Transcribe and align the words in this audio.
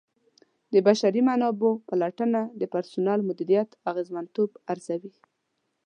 د 0.73 0.75
بشري 0.87 1.21
منابعو 1.29 1.81
پلټنه 1.89 2.41
د 2.59 2.63
پرسونل 2.73 3.19
مدیریت 3.29 3.69
اغیزمنتوب 3.91 4.49
ارزوي. 4.71 5.13